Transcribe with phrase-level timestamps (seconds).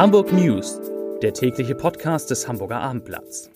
[0.00, 0.80] Hamburg News,
[1.20, 3.50] der tägliche Podcast des Hamburger Abendblatts.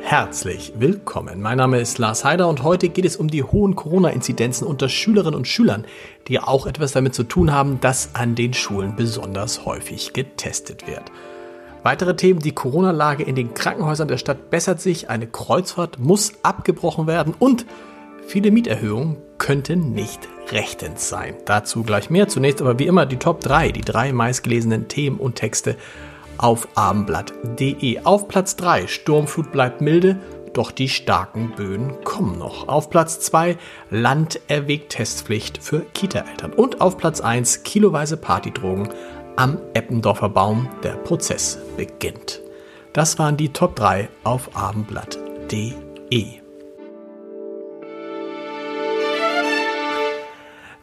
[0.00, 1.42] Herzlich willkommen.
[1.42, 5.34] Mein Name ist Lars Heider und heute geht es um die hohen Corona-Inzidenzen unter Schülerinnen
[5.34, 5.84] und Schülern,
[6.28, 11.10] die auch etwas damit zu tun haben, dass an den Schulen besonders häufig getestet wird.
[11.84, 17.06] Weitere Themen, die Corona-Lage in den Krankenhäusern der Stadt bessert sich, eine Kreuzfahrt muss abgebrochen
[17.06, 17.66] werden und
[18.26, 21.34] viele Mieterhöhungen könnten nicht rechtens sein.
[21.44, 22.26] Dazu gleich mehr.
[22.26, 25.76] Zunächst aber wie immer die Top 3, die drei meistgelesenen Themen und Texte
[26.38, 28.00] auf abendblatt.de.
[28.04, 30.16] Auf Platz 3 Sturmflut bleibt milde,
[30.54, 32.66] doch die starken Böen kommen noch.
[32.66, 33.58] Auf Platz 2
[33.90, 36.54] Land erwägt Testpflicht für Kita-Eltern.
[36.54, 38.88] Und auf Platz 1 kiloweise Partydrogen
[39.36, 42.40] am Eppendorfer Baum der Prozess beginnt.
[42.92, 46.44] Das waren die Top 3 auf abendblatt.de.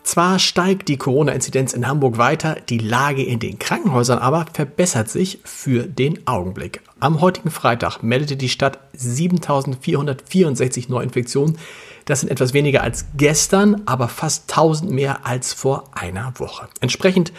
[0.04, 5.40] Zwar steigt die Corona-Inzidenz in Hamburg weiter, die Lage in den Krankenhäusern aber verbessert sich
[5.46, 6.82] für den Augenblick.
[7.00, 11.58] Am heutigen Freitag meldete die Stadt 7464 Neuinfektionen.
[12.04, 16.68] Das sind etwas weniger als gestern, aber fast 1000 mehr als vor einer Woche.
[16.82, 17.32] Entsprechend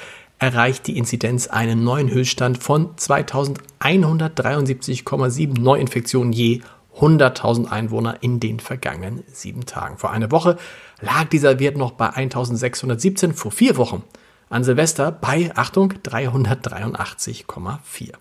[0.43, 6.63] erreicht die Inzidenz einen neuen Höchststand von 2173,7 Neuinfektionen je
[6.99, 9.99] 100.000 Einwohner in den vergangenen sieben Tagen.
[9.99, 10.57] Vor einer Woche
[11.01, 14.03] lag dieser Wert noch bei 1617, vor vier Wochen
[14.51, 18.15] an Silvester bei, Achtung, 383,4.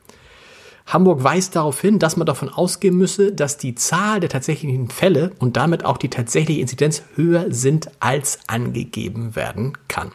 [0.85, 5.31] Hamburg weist darauf hin, dass man davon ausgehen müsse, dass die Zahl der tatsächlichen Fälle
[5.39, 10.11] und damit auch die tatsächliche Inzidenz höher sind, als angegeben werden kann.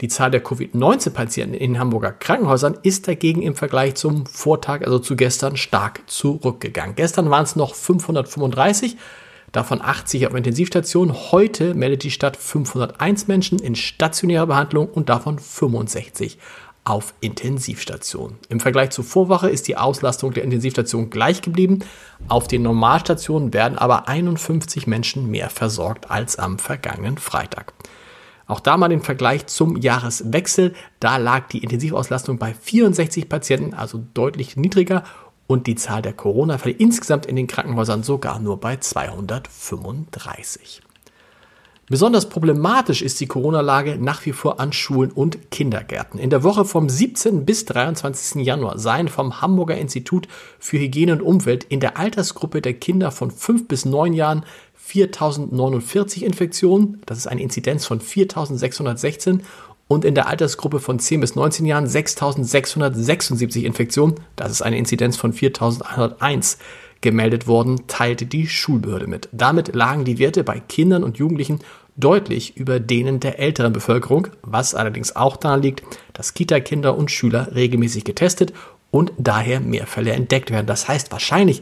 [0.00, 5.16] Die Zahl der Covid-19-Patienten in Hamburger Krankenhäusern ist dagegen im Vergleich zum Vortag, also zu
[5.16, 6.94] gestern, stark zurückgegangen.
[6.94, 8.96] Gestern waren es noch 535,
[9.50, 11.32] davon 80 auf Intensivstationen.
[11.32, 16.38] Heute meldet die Stadt 501 Menschen in stationärer Behandlung und davon 65
[16.84, 18.38] auf Intensivstationen.
[18.48, 21.80] Im Vergleich zur Vorwoche ist die Auslastung der Intensivstation gleich geblieben.
[22.28, 27.74] Auf den Normalstationen werden aber 51 Menschen mehr versorgt als am vergangenen Freitag.
[28.48, 30.74] Auch da mal den Vergleich zum Jahreswechsel.
[30.98, 35.04] Da lag die Intensivauslastung bei 64 Patienten, also deutlich niedriger
[35.46, 40.82] und die Zahl der Corona-Fälle insgesamt in den Krankenhäusern sogar nur bei 235.
[41.90, 46.20] Besonders problematisch ist die Corona-Lage nach wie vor an Schulen und Kindergärten.
[46.20, 47.46] In der Woche vom 17.
[47.46, 48.44] bis 23.
[48.44, 53.30] Januar seien vom Hamburger Institut für Hygiene und Umwelt in der Altersgruppe der Kinder von
[53.30, 54.44] 5 bis 9 Jahren
[54.88, 59.42] 4049 Infektionen, das ist eine Inzidenz von 4616
[59.86, 65.18] und in der Altersgruppe von 10 bis 19 Jahren 6676 Infektionen, das ist eine Inzidenz
[65.18, 66.56] von 4101
[67.02, 69.28] gemeldet worden, teilte die Schulbehörde mit.
[69.30, 71.60] Damit lagen die Werte bei Kindern und Jugendlichen
[71.96, 75.82] deutlich über denen der älteren Bevölkerung, was allerdings auch daran liegt,
[76.14, 78.54] dass Kita-Kinder und Schüler regelmäßig getestet
[78.90, 80.66] und daher mehr Fälle entdeckt werden.
[80.66, 81.60] Das heißt, wahrscheinlich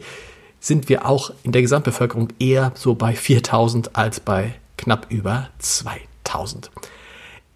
[0.59, 6.71] sind wir auch in der Gesamtbevölkerung eher so bei 4000 als bei knapp über 2000.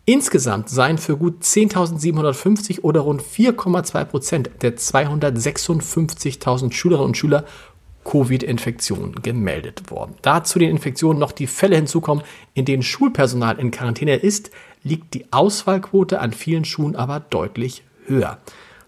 [0.05, 7.45] Insgesamt seien für gut 10.750 oder rund 4,2 Prozent der 256.000 Schülerinnen und Schüler
[8.03, 10.15] Covid-Infektionen gemeldet worden.
[10.23, 12.23] Da zu den Infektionen noch die Fälle hinzukommen,
[12.55, 14.49] in denen Schulpersonal in Quarantäne ist,
[14.83, 18.39] liegt die Ausfallquote an vielen Schulen aber deutlich höher.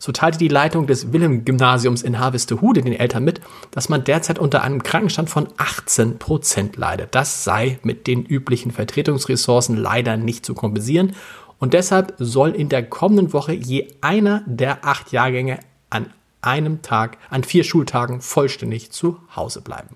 [0.04, 3.40] So teilte die Leitung des Wilhelm-Gymnasiums in Harvestehude den Eltern mit,
[3.72, 7.16] dass man derzeit unter einem Krankenstand von 18 Prozent leidet.
[7.16, 11.16] Das sei mit den üblichen Vertretungsressourcen leider nicht zu kompensieren.
[11.58, 15.60] Und deshalb soll in der kommenden Woche je einer der acht Jahrgänge
[15.90, 16.08] an
[16.42, 19.96] einem Tag, an vier Schultagen vollständig zu Hause bleiben.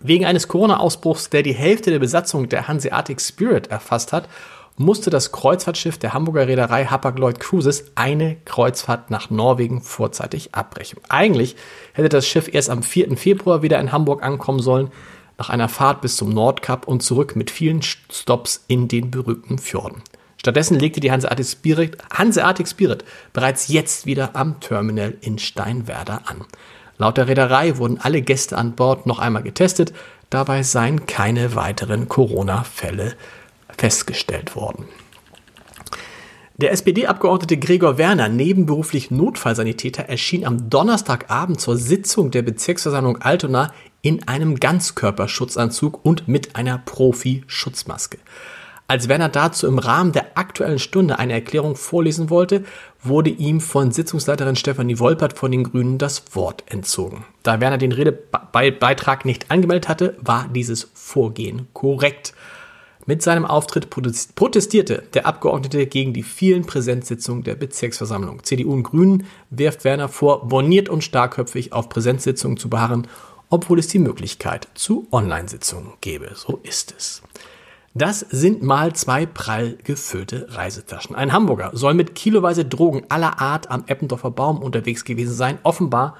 [0.00, 4.26] Wegen eines Corona-Ausbruchs, der die Hälfte der Besatzung der Hanseatic Spirit erfasst hat,
[4.78, 11.00] musste das Kreuzfahrtschiff der Hamburger Reederei Hapag-Lloyd Cruises eine Kreuzfahrt nach Norwegen vorzeitig abbrechen.
[11.08, 11.56] Eigentlich
[11.92, 13.16] hätte das Schiff erst am 4.
[13.16, 14.90] Februar wieder in Hamburg ankommen sollen,
[15.36, 20.02] nach einer Fahrt bis zum Nordkap und zurück mit vielen Stops in den berühmten Fjorden.
[20.36, 26.44] Stattdessen legte die Hanseatic Spirit, Hanseatic Spirit bereits jetzt wieder am Terminal in Steinwerder an.
[26.96, 29.92] Laut der Reederei wurden alle Gäste an Bord noch einmal getestet.
[30.30, 33.14] Dabei seien keine weiteren Corona-Fälle
[33.76, 34.86] festgestellt worden.
[36.60, 43.72] Der SPD-Abgeordnete Gregor Werner, nebenberuflich Notfallsanitäter, erschien am Donnerstagabend zur Sitzung der Bezirksversammlung Altona
[44.02, 48.18] in einem Ganzkörperschutzanzug und mit einer Profi-Schutzmaske.
[48.90, 52.64] Als Werner dazu im Rahmen der Aktuellen Stunde eine Erklärung vorlesen wollte,
[53.02, 57.24] wurde ihm von Sitzungsleiterin Stefanie Wolpert von den Grünen das Wort entzogen.
[57.42, 62.32] Da Werner den Redebeitrag nicht angemeldet hatte, war dieses Vorgehen korrekt.
[63.08, 68.44] Mit seinem Auftritt protestierte der Abgeordnete gegen die vielen Präsenzsitzungen der Bezirksversammlung.
[68.44, 73.08] CDU und Grünen wirft Werner vor, borniert und starkköpfig auf Präsenzsitzungen zu beharren,
[73.48, 76.32] obwohl es die Möglichkeit zu Online-Sitzungen gäbe.
[76.34, 77.22] So ist es.
[77.94, 81.16] Das sind mal zwei prall gefüllte Reisetaschen.
[81.16, 86.14] Ein Hamburger soll mit kiloweise Drogen aller Art am Eppendorfer Baum unterwegs gewesen sein, offenbar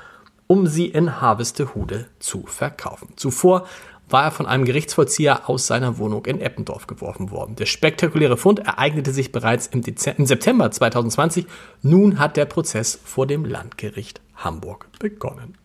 [0.46, 3.11] um sie in Harvestehude zu verkaufen.
[3.17, 3.67] Zuvor
[4.08, 7.56] war er von einem Gerichtsvollzieher aus seiner Wohnung in Eppendorf geworfen worden.
[7.56, 11.46] Der spektakuläre Fund ereignete sich bereits im, im September 2020.
[11.82, 15.56] Nun hat der Prozess vor dem Landgericht Hamburg begonnen.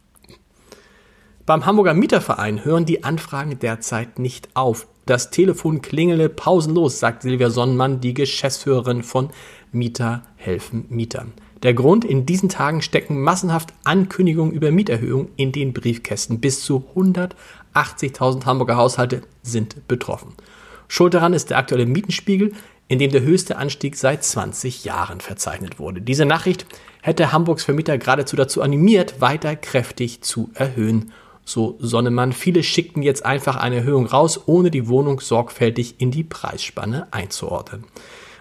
[1.45, 4.87] Beim Hamburger Mieterverein hören die Anfragen derzeit nicht auf.
[5.05, 9.29] Das Telefon klingele pausenlos, sagt Silvia Sonnenmann, die Geschäftsführerin von
[9.73, 11.33] Mieter helfen Mietern.
[11.63, 16.39] Der Grund, in diesen Tagen stecken massenhaft Ankündigungen über Mieterhöhungen in den Briefkästen.
[16.39, 16.85] Bis zu
[17.73, 20.33] 180.000 Hamburger Haushalte sind betroffen.
[20.87, 22.53] Schuld daran ist der aktuelle Mietenspiegel,
[22.87, 26.01] in dem der höchste Anstieg seit 20 Jahren verzeichnet wurde.
[26.01, 26.65] Diese Nachricht
[27.01, 31.11] hätte Hamburgs Vermieter geradezu dazu animiert, weiter kräftig zu erhöhen.
[31.45, 36.23] So Sonnemann, viele schickten jetzt einfach eine Erhöhung raus, ohne die Wohnung sorgfältig in die
[36.23, 37.85] Preisspanne einzuordnen.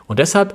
[0.06, 0.54] Und deshalb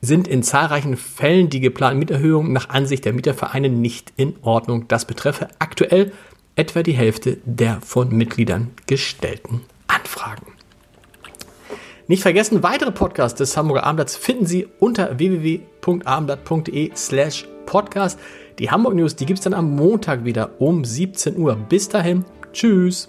[0.00, 4.88] sind in zahlreichen Fällen die geplanten Mieterhöhungen nach Ansicht der Mietervereine nicht in Ordnung.
[4.88, 6.12] Das betreffe aktuell
[6.56, 10.52] etwa die Hälfte der von Mitgliedern gestellten Anfragen.
[12.08, 18.18] Nicht vergessen, weitere Podcasts des Hamburger Abendblatts finden Sie unter www.abendblatt.de slash podcast.
[18.58, 21.56] Die Hamburg News, die gibt es dann am Montag wieder um 17 Uhr.
[21.56, 23.08] Bis dahin, tschüss.